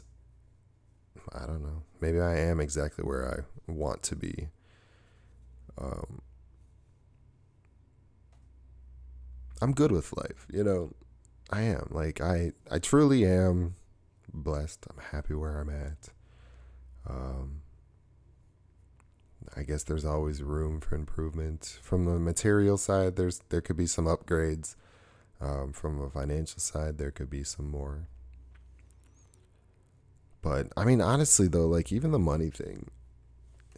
I 1.34 1.46
don't 1.46 1.62
know, 1.62 1.84
maybe 2.00 2.22
I 2.22 2.38
am 2.38 2.62
exactly 2.62 3.04
where 3.04 3.46
I 3.68 3.72
want 3.72 4.02
to 4.04 4.16
be. 4.16 4.48
Um, 5.78 6.22
I'm 9.62 9.74
good 9.74 9.92
with 9.92 10.16
life, 10.16 10.48
you 10.52 10.64
know. 10.64 10.94
I 11.50 11.64
am 11.64 11.88
like 11.92 12.22
I 12.22 12.54
I 12.72 12.80
truly 12.80 13.26
am 13.26 13.76
blessed. 14.34 14.86
I'm 14.90 15.04
happy 15.12 15.34
where 15.34 15.60
I'm 15.60 15.70
at. 15.70 16.10
Um, 17.10 17.62
I 19.56 19.64
guess 19.64 19.84
there's 19.84 20.06
always 20.06 20.42
room 20.42 20.80
for 20.80 20.96
improvement. 20.96 21.80
From 21.82 22.06
the 22.06 22.20
material 22.20 22.78
side, 22.78 23.16
there's 23.16 23.42
there 23.50 23.62
could 23.62 23.78
be 23.78 23.88
some 23.88 24.06
upgrades. 24.06 24.76
Um, 25.40 25.74
from 25.74 26.00
a 26.00 26.10
financial 26.10 26.60
side, 26.60 26.98
there 26.98 27.10
could 27.10 27.30
be 27.30 27.44
some 27.44 27.70
more. 27.70 28.08
But 30.42 30.68
I 30.78 30.86
mean, 30.86 31.02
honestly 31.02 31.48
though, 31.48 31.68
like 31.68 31.92
even 31.92 32.12
the 32.12 32.20
money 32.20 32.50
thing, 32.50 32.90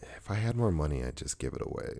if 0.02 0.30
I 0.30 0.36
had 0.36 0.56
more 0.56 0.72
money, 0.72 1.04
I'd 1.04 1.18
just 1.18 1.40
give 1.40 1.54
it 1.54 1.62
away. 1.62 1.98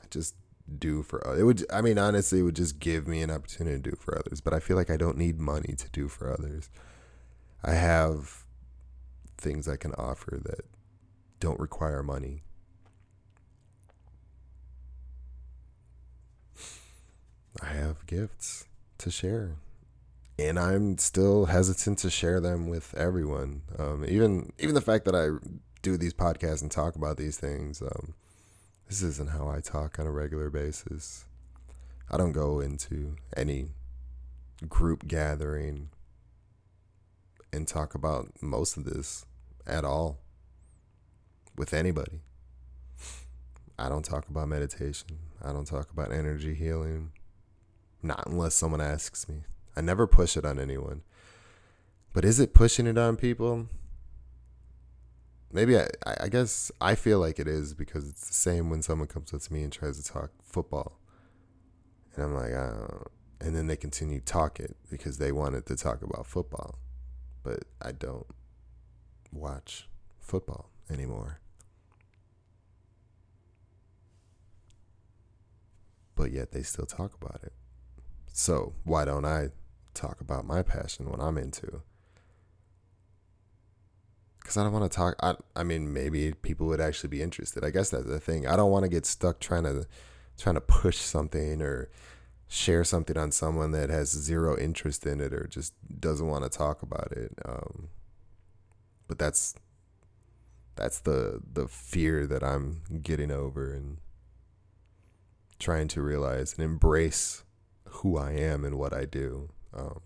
I 0.00 0.04
just 0.10 0.34
do 0.78 1.02
for 1.02 1.20
it 1.38 1.44
would. 1.44 1.64
I 1.72 1.80
mean, 1.80 1.98
honestly, 1.98 2.40
it 2.40 2.42
would 2.42 2.56
just 2.56 2.78
give 2.78 3.06
me 3.06 3.22
an 3.22 3.30
opportunity 3.30 3.76
to 3.76 3.90
do 3.90 3.96
for 3.96 4.18
others. 4.18 4.40
But 4.40 4.54
I 4.54 4.60
feel 4.60 4.76
like 4.76 4.90
I 4.90 4.96
don't 4.96 5.16
need 5.16 5.38
money 5.38 5.74
to 5.76 5.88
do 5.90 6.08
for 6.08 6.32
others. 6.32 6.70
I 7.62 7.74
have 7.74 8.41
things 9.42 9.68
I 9.68 9.76
can 9.76 9.92
offer 9.94 10.40
that 10.44 10.64
don't 11.40 11.60
require 11.60 12.02
money 12.02 12.42
I 17.60 17.74
have 17.74 18.06
gifts 18.06 18.66
to 18.98 19.10
share. 19.10 19.56
And 20.38 20.58
I'm 20.58 20.98
still 20.98 21.46
hesitant 21.46 21.98
to 21.98 22.10
share 22.10 22.40
them 22.40 22.68
with 22.68 22.94
everyone. 22.94 23.62
Um, 23.78 24.04
even 24.08 24.52
even 24.58 24.74
the 24.74 24.80
fact 24.80 25.04
that 25.04 25.14
I 25.14 25.28
do 25.82 25.96
these 25.96 26.14
podcasts 26.14 26.62
and 26.62 26.70
talk 26.70 26.96
about 26.96 27.18
these 27.18 27.36
things, 27.36 27.82
um, 27.82 28.14
this 28.88 29.02
isn't 29.02 29.30
how 29.30 29.48
I 29.48 29.60
talk 29.60 29.98
on 29.98 30.06
a 30.06 30.10
regular 30.10 30.48
basis. 30.48 31.26
I 32.10 32.16
don't 32.16 32.32
go 32.32 32.60
into 32.60 33.16
any 33.36 33.68
group 34.68 35.06
gathering 35.06 35.90
and 37.52 37.68
talk 37.68 37.94
about 37.94 38.30
most 38.40 38.76
of 38.76 38.84
this 38.84 39.26
at 39.66 39.84
all 39.84 40.18
with 41.56 41.74
anybody. 41.74 42.20
I 43.78 43.88
don't 43.88 44.04
talk 44.04 44.28
about 44.28 44.48
meditation. 44.48 45.18
I 45.42 45.52
don't 45.52 45.66
talk 45.66 45.90
about 45.90 46.12
energy 46.12 46.54
healing. 46.54 47.12
Not 48.02 48.26
unless 48.26 48.54
someone 48.54 48.80
asks 48.80 49.28
me. 49.28 49.42
I 49.76 49.80
never 49.80 50.06
push 50.06 50.36
it 50.36 50.44
on 50.44 50.58
anyone. 50.58 51.02
But 52.12 52.24
is 52.24 52.40
it 52.40 52.52
pushing 52.52 52.86
it 52.86 52.98
on 52.98 53.16
people? 53.16 53.68
Maybe 55.50 55.78
I, 55.78 55.88
I 56.20 56.28
guess 56.28 56.70
I 56.80 56.94
feel 56.94 57.18
like 57.18 57.38
it 57.38 57.48
is 57.48 57.74
because 57.74 58.08
it's 58.08 58.26
the 58.26 58.34
same 58.34 58.70
when 58.70 58.82
someone 58.82 59.08
comes 59.08 59.32
up 59.32 59.40
to 59.42 59.52
me 59.52 59.62
and 59.62 59.72
tries 59.72 60.02
to 60.02 60.12
talk 60.12 60.30
football. 60.42 60.98
And 62.14 62.24
I'm 62.24 62.34
like, 62.34 62.52
uh, 62.52 63.04
and 63.40 63.56
then 63.56 63.66
they 63.66 63.76
continue 63.76 64.20
talk 64.20 64.60
it 64.60 64.76
because 64.90 65.18
they 65.18 65.32
wanted 65.32 65.66
to 65.66 65.76
talk 65.76 66.02
about 66.02 66.26
football. 66.26 66.78
But 67.42 67.64
I 67.80 67.92
don't 67.92 68.26
watch 69.32 69.88
football 70.20 70.70
anymore. 70.90 71.40
But 76.14 76.30
yet 76.30 76.52
they 76.52 76.62
still 76.62 76.86
talk 76.86 77.14
about 77.14 77.40
it. 77.42 77.52
So 78.32 78.74
why 78.84 79.04
don't 79.04 79.24
I 79.24 79.48
talk 79.94 80.20
about 80.20 80.46
my 80.46 80.62
passion, 80.62 81.10
what 81.10 81.20
I'm 81.20 81.38
into? 81.38 81.82
Because 84.40 84.56
I 84.56 84.64
don't 84.64 84.72
want 84.72 84.90
to 84.90 84.96
talk. 84.96 85.16
I, 85.22 85.34
I 85.54 85.62
mean, 85.62 85.92
maybe 85.92 86.32
people 86.32 86.66
would 86.66 86.80
actually 86.80 87.08
be 87.08 87.22
interested. 87.22 87.64
I 87.64 87.70
guess 87.70 87.90
that's 87.90 88.06
the 88.06 88.20
thing. 88.20 88.46
I 88.46 88.56
don't 88.56 88.70
want 88.70 88.84
to 88.84 88.88
get 88.88 89.06
stuck 89.06 89.40
trying 89.40 89.64
to 89.64 89.86
trying 90.38 90.54
to 90.54 90.60
push 90.60 90.96
something 90.96 91.62
or 91.62 91.90
share 92.48 92.84
something 92.84 93.16
on 93.16 93.30
someone 93.30 93.70
that 93.72 93.88
has 93.88 94.10
zero 94.10 94.58
interest 94.58 95.06
in 95.06 95.20
it 95.20 95.32
or 95.32 95.46
just 95.46 95.72
doesn't 96.00 96.26
want 96.26 96.44
to 96.44 96.50
talk 96.50 96.82
about 96.82 97.12
it. 97.12 97.32
Um, 97.44 97.88
but 99.12 99.18
that's 99.18 99.54
that's 100.74 101.00
the 101.00 101.42
the 101.52 101.68
fear 101.68 102.26
that 102.26 102.42
I'm 102.42 102.80
getting 103.02 103.30
over 103.30 103.70
and 103.70 103.98
trying 105.58 105.88
to 105.88 106.00
realize 106.00 106.54
and 106.54 106.64
embrace 106.64 107.44
who 107.84 108.16
I 108.16 108.32
am 108.32 108.64
and 108.64 108.78
what 108.78 108.94
I 108.94 109.04
do. 109.04 109.50
Um, 109.74 110.00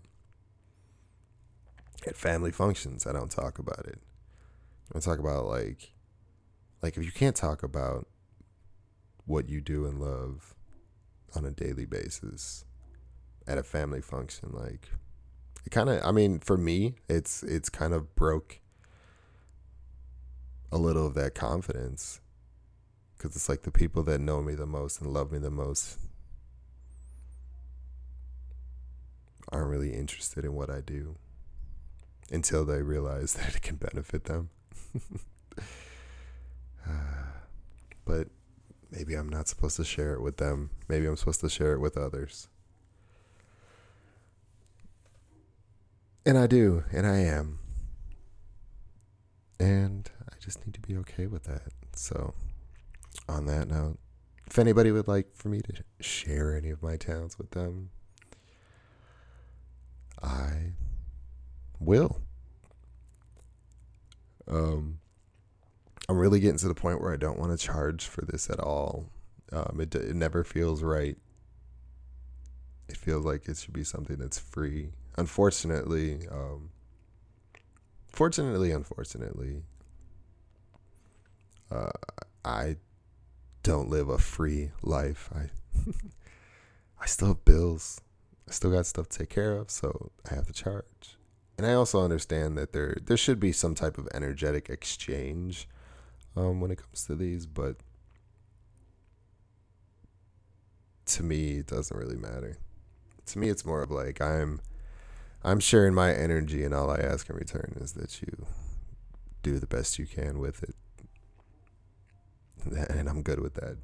at 2.05 2.17
family 2.17 2.51
functions, 2.51 3.07
I 3.07 3.13
don't 3.13 3.31
talk 3.31 3.59
about 3.59 3.85
it. 3.87 3.99
I 4.93 4.99
talk 4.99 5.19
about 5.19 5.45
like, 5.45 5.93
like 6.81 6.97
if 6.97 7.05
you 7.05 7.13
can't 7.13 7.35
talk 7.35 7.63
about 7.63 8.07
what 9.25 9.47
you 9.47 9.61
do 9.61 9.85
and 9.85 10.01
love 10.01 10.53
on 11.33 11.45
a 11.45 11.51
daily 11.51 11.85
basis 11.85 12.65
at 13.47 13.57
a 13.57 13.63
family 13.63 14.01
function, 14.01 14.49
like 14.51 14.89
it 15.65 15.69
kind 15.69 15.89
of. 15.89 16.03
I 16.03 16.11
mean, 16.11 16.39
for 16.39 16.57
me, 16.57 16.95
it's 17.07 17.41
it's 17.43 17.69
kind 17.69 17.93
of 17.93 18.13
broke 18.13 18.59
a 20.71 20.77
little 20.77 21.07
of 21.07 21.13
that 21.15 21.35
confidence 21.35 22.21
because 23.17 23.35
it's 23.35 23.49
like 23.49 23.63
the 23.63 23.71
people 23.71 24.03
that 24.03 24.19
know 24.19 24.41
me 24.41 24.53
the 24.53 24.65
most 24.65 25.01
and 25.01 25.11
love 25.11 25.31
me 25.31 25.39
the 25.39 25.49
most 25.49 25.97
aren't 29.49 29.69
really 29.69 29.93
interested 29.93 30.43
in 30.45 30.53
what 30.53 30.69
I 30.69 30.81
do 30.81 31.15
until 32.31 32.65
they 32.65 32.81
realize 32.81 33.33
that 33.35 33.55
it 33.55 33.61
can 33.61 33.77
benefit 33.77 34.25
them. 34.25 34.49
but 38.05 38.27
maybe 38.91 39.15
I'm 39.15 39.29
not 39.29 39.47
supposed 39.47 39.77
to 39.77 39.85
share 39.85 40.13
it 40.13 40.21
with 40.21 40.37
them. 40.37 40.69
Maybe 40.87 41.05
I'm 41.07 41.17
supposed 41.17 41.41
to 41.41 41.49
share 41.49 41.73
it 41.73 41.79
with 41.79 41.97
others. 41.97 42.47
And 46.25 46.37
I 46.37 46.45
do, 46.45 46.83
and 46.91 47.07
I 47.07 47.19
am. 47.19 47.59
And 49.59 50.09
just 50.47 50.65
need 50.65 50.73
to 50.73 50.79
be 50.79 50.95
okay 50.95 51.27
with 51.27 51.43
that. 51.43 51.73
So, 51.93 52.33
on 53.27 53.47
that 53.47 53.67
note, 53.67 53.97
if 54.49 54.57
anybody 54.57 54.91
would 54.91 55.07
like 55.09 55.35
for 55.35 55.49
me 55.49 55.59
to 55.59 55.83
share 55.99 56.55
any 56.55 56.69
of 56.69 56.81
my 56.81 56.95
talents 56.95 57.37
with 57.37 57.51
them, 57.51 57.89
I 60.23 60.71
will. 61.81 62.21
Um, 64.47 64.99
I'm 66.07 66.17
really 66.17 66.39
getting 66.39 66.59
to 66.59 66.69
the 66.69 66.73
point 66.73 67.01
where 67.01 67.11
I 67.11 67.17
don't 67.17 67.37
want 67.37 67.51
to 67.51 67.57
charge 67.57 68.05
for 68.05 68.21
this 68.21 68.49
at 68.49 68.61
all. 68.61 69.09
Um, 69.51 69.79
it 69.81 69.93
it 69.95 70.15
never 70.15 70.45
feels 70.45 70.81
right. 70.81 71.17
It 72.87 72.95
feels 72.95 73.25
like 73.25 73.49
it 73.49 73.57
should 73.57 73.73
be 73.73 73.83
something 73.83 74.15
that's 74.15 74.39
free. 74.39 74.91
Unfortunately, 75.17 76.25
um, 76.31 76.69
fortunately, 78.07 78.71
unfortunately, 78.71 79.63
uh, 81.71 81.91
I 82.43 82.77
don't 83.63 83.89
live 83.89 84.09
a 84.09 84.17
free 84.17 84.71
life. 84.81 85.29
I 85.35 85.49
I 87.01 87.05
still 87.05 87.29
have 87.29 87.45
bills. 87.45 88.01
I 88.47 88.51
still 88.51 88.71
got 88.71 88.85
stuff 88.85 89.09
to 89.09 89.19
take 89.19 89.29
care 89.29 89.53
of, 89.57 89.69
so 89.69 90.11
I 90.29 90.35
have 90.35 90.47
to 90.47 90.53
charge. 90.53 91.17
And 91.57 91.65
I 91.67 91.73
also 91.73 92.03
understand 92.03 92.57
that 92.57 92.71
there 92.71 92.97
there 93.03 93.17
should 93.17 93.39
be 93.39 93.51
some 93.51 93.75
type 93.75 93.97
of 93.97 94.07
energetic 94.13 94.69
exchange 94.69 95.67
um, 96.35 96.61
when 96.61 96.71
it 96.71 96.77
comes 96.77 97.05
to 97.05 97.15
these, 97.15 97.45
but 97.45 97.77
to 101.07 101.23
me, 101.23 101.59
it 101.59 101.67
doesn't 101.67 101.97
really 101.97 102.17
matter. 102.17 102.57
To 103.27 103.39
me, 103.39 103.49
it's 103.49 103.65
more 103.65 103.81
of 103.81 103.91
like 103.91 104.21
I'm 104.21 104.61
I'm 105.43 105.59
sharing 105.59 105.93
my 105.93 106.13
energy, 106.13 106.63
and 106.63 106.73
all 106.73 106.89
I 106.89 106.97
ask 106.97 107.29
in 107.29 107.35
return 107.35 107.77
is 107.81 107.93
that 107.93 108.21
you 108.21 108.45
do 109.43 109.59
the 109.59 109.67
best 109.67 109.97
you 109.97 110.05
can 110.05 110.39
with 110.39 110.63
it, 110.63 110.75
and 112.89 113.09
I'm 113.09 113.21
good 113.21 113.39
with 113.39 113.55
that. 113.55 113.77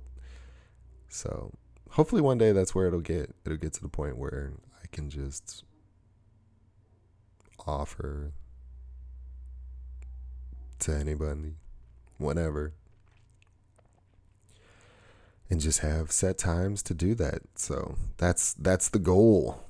So 1.08 1.52
hopefully 1.92 2.22
one 2.22 2.38
day 2.38 2.52
that's 2.52 2.74
where 2.74 2.88
it'll 2.88 3.02
get. 3.02 3.36
It'll 3.46 3.58
get 3.58 3.74
to 3.74 3.82
the 3.82 3.90
point 3.90 4.18
where 4.18 4.54
I 4.82 4.88
can 4.92 5.10
just 5.10 5.64
offer 7.66 8.34
to 10.80 10.94
anybody, 10.94 11.56
whenever, 12.18 12.74
and 15.50 15.62
just 15.62 15.80
have 15.80 16.12
set 16.12 16.38
times 16.38 16.84
to 16.84 16.94
do 16.94 17.16
that. 17.16 17.42
So 17.56 17.96
that's 18.18 18.54
that's 18.54 18.90
the 18.90 19.00
goal. 19.00 19.64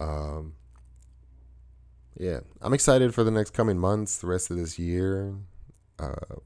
Um, 0.00 0.54
yeah, 2.18 2.40
I'm 2.60 2.74
excited 2.74 3.14
for 3.14 3.24
the 3.24 3.30
next 3.30 3.50
coming 3.52 3.78
months, 3.78 4.18
the 4.18 4.26
rest 4.26 4.50
of 4.50 4.56
this 4.56 4.78
year. 4.78 5.34
Uh, 5.98 6.36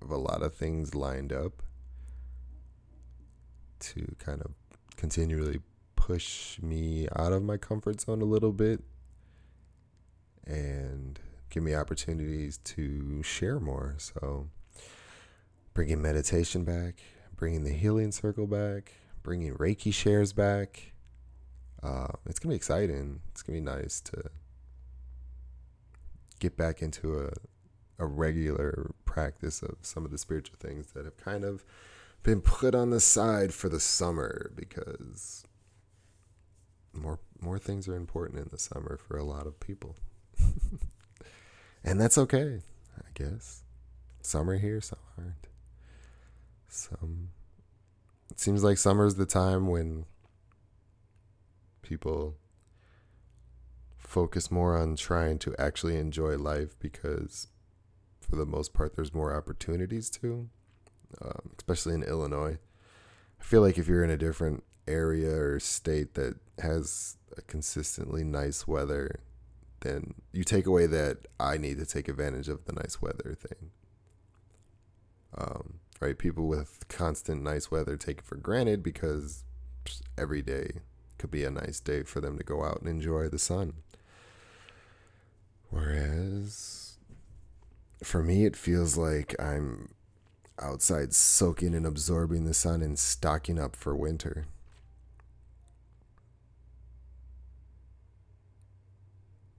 have 0.00 0.10
a 0.10 0.16
lot 0.16 0.42
of 0.42 0.54
things 0.54 0.94
lined 0.94 1.32
up 1.32 1.62
to 3.80 4.14
kind 4.18 4.42
of 4.42 4.52
continually 4.96 5.60
push 5.96 6.60
me 6.60 7.08
out 7.16 7.32
of 7.32 7.42
my 7.42 7.56
comfort 7.56 8.00
zone 8.00 8.22
a 8.22 8.24
little 8.24 8.52
bit 8.52 8.82
and 10.46 11.20
give 11.50 11.62
me 11.62 11.74
opportunities 11.74 12.58
to 12.58 13.22
share 13.22 13.60
more. 13.60 13.94
So, 13.98 14.48
bringing 15.74 16.00
meditation 16.00 16.64
back, 16.64 17.00
bringing 17.36 17.64
the 17.64 17.72
healing 17.72 18.12
circle 18.12 18.46
back, 18.46 18.94
bringing 19.22 19.54
Reiki 19.54 19.92
shares 19.92 20.32
back. 20.32 20.92
Uh, 21.82 22.08
it's 22.26 22.38
gonna 22.38 22.52
be 22.52 22.56
exciting. 22.56 23.20
It's 23.30 23.42
gonna 23.42 23.58
be 23.58 23.64
nice 23.64 24.00
to 24.00 24.24
get 26.40 26.56
back 26.56 26.82
into 26.82 27.18
a 27.20 27.32
a 27.98 28.06
regular 28.06 28.92
practice 29.04 29.62
of 29.62 29.76
some 29.82 30.04
of 30.04 30.10
the 30.10 30.18
spiritual 30.18 30.56
things 30.58 30.92
that 30.92 31.04
have 31.04 31.16
kind 31.16 31.44
of 31.44 31.64
been 32.22 32.40
put 32.40 32.74
on 32.74 32.90
the 32.90 33.00
side 33.00 33.52
for 33.52 33.68
the 33.68 33.80
summer 33.80 34.50
because 34.54 35.44
more 36.92 37.18
more 37.40 37.58
things 37.58 37.88
are 37.88 37.96
important 37.96 38.40
in 38.40 38.48
the 38.50 38.58
summer 38.58 38.96
for 38.96 39.16
a 39.16 39.24
lot 39.24 39.46
of 39.46 39.60
people. 39.60 39.96
and 41.84 42.00
that's 42.00 42.18
okay, 42.18 42.60
I 42.98 43.08
guess. 43.14 43.62
Some 44.22 44.50
are 44.50 44.58
here, 44.58 44.80
some 44.80 44.98
aren't. 45.16 45.48
Some 46.68 47.30
it 48.30 48.40
seems 48.40 48.62
like 48.62 48.78
summer 48.78 49.06
is 49.06 49.16
the 49.16 49.26
time 49.26 49.68
when 49.68 50.04
people 51.82 52.36
focus 53.96 54.50
more 54.50 54.76
on 54.76 54.96
trying 54.96 55.38
to 55.38 55.54
actually 55.58 55.96
enjoy 55.96 56.36
life 56.36 56.78
because 56.78 57.48
for 58.28 58.36
the 58.36 58.46
most 58.46 58.72
part 58.74 58.94
there's 58.96 59.14
more 59.14 59.36
opportunities 59.36 60.10
to 60.10 60.48
um, 61.22 61.50
especially 61.56 61.94
in 61.94 62.02
Illinois. 62.02 62.58
I 63.40 63.44
feel 63.44 63.62
like 63.62 63.78
if 63.78 63.88
you're 63.88 64.04
in 64.04 64.10
a 64.10 64.16
different 64.16 64.64
area 64.86 65.30
or 65.30 65.60
state 65.60 66.14
that 66.14 66.36
has 66.58 67.16
a 67.36 67.42
consistently 67.42 68.24
nice 68.24 68.66
weather, 68.66 69.20
then 69.80 70.14
you 70.32 70.44
take 70.44 70.66
away 70.66 70.86
that 70.86 71.26
I 71.38 71.56
need 71.56 71.78
to 71.78 71.86
take 71.86 72.08
advantage 72.08 72.48
of 72.48 72.64
the 72.64 72.72
nice 72.72 73.00
weather 73.00 73.36
thing. 73.38 73.70
Um, 75.36 75.74
right? 76.00 76.18
People 76.18 76.46
with 76.46 76.88
constant 76.88 77.42
nice 77.42 77.70
weather 77.70 77.96
take 77.96 78.18
it 78.18 78.24
for 78.24 78.36
granted 78.36 78.82
because 78.82 79.44
every 80.16 80.42
day 80.42 80.80
could 81.16 81.30
be 81.30 81.44
a 81.44 81.50
nice 81.50 81.80
day 81.80 82.02
for 82.02 82.20
them 82.20 82.38
to 82.38 82.44
go 82.44 82.64
out 82.64 82.80
and 82.80 82.88
enjoy 82.88 83.28
the 83.28 83.38
sun. 83.38 83.74
Whereas 85.70 86.87
for 88.02 88.22
me, 88.22 88.44
it 88.44 88.56
feels 88.56 88.96
like 88.96 89.34
I'm 89.40 89.90
outside 90.60 91.14
soaking 91.14 91.74
and 91.74 91.86
absorbing 91.86 92.44
the 92.44 92.54
sun 92.54 92.82
and 92.82 92.98
stocking 92.98 93.58
up 93.58 93.76
for 93.76 93.94
winter. 93.94 94.46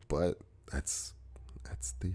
But 0.08 0.38
that's 0.72 1.14
that's 1.64 1.94
the 2.00 2.14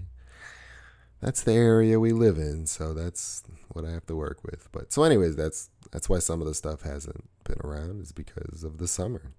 that's 1.21 1.43
the 1.43 1.53
area 1.53 1.99
we 2.01 2.13
live 2.13 2.39
in, 2.39 2.67
so 2.67 2.93
that's 2.93 3.43
what 3.73 3.85
I 3.85 3.93
have 3.93 4.07
to 4.07 4.17
work 4.17 4.45
with. 4.45 4.69
But 4.73 4.93
so 4.93 5.05
anyways, 5.05 5.37
that's 5.37 5.71
that's 5.91 6.09
why 6.09 6.19
some 6.19 6.41
of 6.41 6.47
the 6.47 6.55
stuff 6.55 6.83
hasn't 6.83 7.25
been 7.45 7.61
around 7.63 8.03
is 8.03 8.13
because 8.13 8.65
of 8.65 8.79
the 8.79 8.89
summer. 8.89 9.33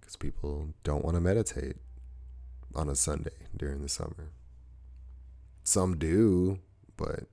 Cuz 0.00 0.16
people 0.16 0.74
don't 0.82 1.04
want 1.04 1.14
to 1.14 1.20
meditate 1.20 1.76
on 2.74 2.88
a 2.88 2.96
Sunday 2.96 3.48
during 3.56 3.82
the 3.82 3.88
summer. 3.88 4.32
Some 5.66 5.98
do, 5.98 6.60
but 6.96 7.24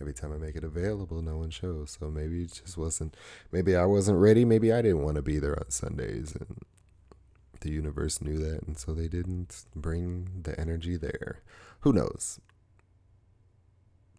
every 0.00 0.12
time 0.12 0.32
I 0.32 0.36
make 0.36 0.56
it 0.56 0.64
available, 0.64 1.22
no 1.22 1.36
one 1.36 1.50
shows. 1.50 1.96
So 2.00 2.10
maybe 2.10 2.42
it 2.42 2.60
just 2.64 2.76
wasn't, 2.76 3.16
maybe 3.52 3.76
I 3.76 3.84
wasn't 3.84 4.18
ready. 4.18 4.44
Maybe 4.44 4.72
I 4.72 4.82
didn't 4.82 5.04
want 5.04 5.14
to 5.14 5.22
be 5.22 5.38
there 5.38 5.56
on 5.56 5.70
Sundays. 5.70 6.34
And 6.34 6.58
the 7.60 7.70
universe 7.70 8.20
knew 8.20 8.36
that. 8.36 8.64
And 8.66 8.76
so 8.76 8.94
they 8.94 9.06
didn't 9.06 9.64
bring 9.76 10.42
the 10.42 10.58
energy 10.58 10.96
there. 10.96 11.42
Who 11.82 11.92
knows? 11.92 12.40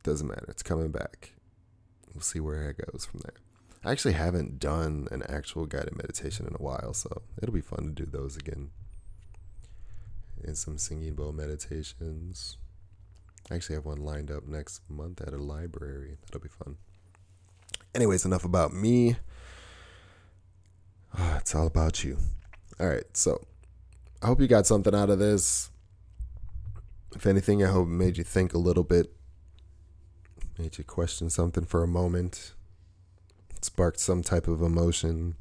Doesn't 0.04 0.26
matter. 0.26 0.46
It's 0.48 0.64
coming 0.64 0.92
back. 0.92 1.34
We'll 2.14 2.22
see 2.22 2.40
where 2.40 2.70
it 2.70 2.78
goes 2.90 3.06
from 3.06 3.20
there. 3.26 3.36
I 3.84 3.92
actually 3.92 4.14
haven't 4.14 4.60
done 4.60 5.10
an 5.12 5.22
actual 5.28 5.66
guided 5.66 5.98
meditation 5.98 6.48
in 6.48 6.56
a 6.56 6.64
while, 6.64 6.94
so 6.94 7.24
it'll 7.42 7.54
be 7.54 7.60
fun 7.60 7.94
to 7.94 8.06
do 8.06 8.06
those 8.06 8.38
again. 8.38 8.70
And 10.48 10.58
some 10.58 10.80
singing 10.80 11.14
bowl 11.14 11.34
meditations. 11.34 12.58
I 13.52 13.56
actually 13.56 13.76
have 13.76 13.86
one 13.86 14.04
lined 14.04 14.32
up 14.32 14.48
next 14.48 14.82
month 14.90 15.22
at 15.22 15.34
a 15.34 15.38
library. 15.38 16.18
That'll 16.26 16.42
be 16.42 16.50
fun. 16.50 16.78
Anyways, 17.94 18.26
enough 18.26 18.44
about 18.44 18.74
me. 18.74 19.18
Oh, 21.18 21.36
it's 21.40 21.54
all 21.54 21.68
about 21.68 22.04
you. 22.04 22.18
All 22.80 22.88
right, 22.88 23.06
so 23.14 23.46
I 24.24 24.28
hope 24.28 24.42
you 24.42 24.48
got 24.48 24.66
something 24.66 24.96
out 24.96 25.10
of 25.10 25.20
this. 25.20 25.70
If 27.16 27.28
anything, 27.28 27.64
I 27.64 27.68
hope 27.68 27.88
it 27.88 27.92
made 27.92 28.18
you 28.18 28.24
think 28.24 28.54
a 28.54 28.58
little 28.58 28.84
bit, 28.84 29.14
made 30.58 30.78
you 30.78 30.84
question 30.84 31.30
something 31.30 31.66
for 31.66 31.84
a 31.84 31.88
moment 31.88 32.54
sparked 33.62 34.00
some 34.00 34.24
type 34.24 34.48
of 34.48 34.62
emotion, 34.62 35.36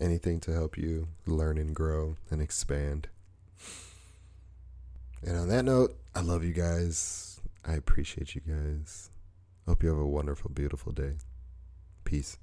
anything 0.00 0.40
to 0.40 0.52
help 0.52 0.76
you 0.78 1.08
learn 1.26 1.58
and 1.58 1.74
grow 1.74 2.16
and 2.30 2.40
expand. 2.40 3.08
And 5.22 5.36
on 5.36 5.48
that 5.48 5.64
note, 5.64 5.96
I 6.14 6.20
love 6.20 6.44
you 6.44 6.52
guys. 6.52 7.40
I 7.66 7.74
appreciate 7.74 8.34
you 8.34 8.40
guys. 8.40 9.10
Hope 9.66 9.82
you 9.82 9.90
have 9.90 9.98
a 9.98 10.06
wonderful, 10.06 10.50
beautiful 10.50 10.92
day. 10.92 11.14
Peace. 12.04 12.38